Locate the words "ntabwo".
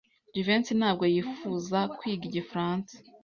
0.79-1.03